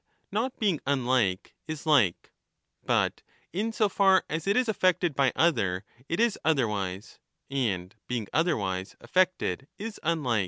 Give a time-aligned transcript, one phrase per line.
[0.31, 2.31] nt*af not being unlike, is like;
[2.83, 3.21] but
[3.53, 7.19] in so far as it is affected by view the other it is otherwise,
[7.51, 10.39] and being otherwise affected is unlike.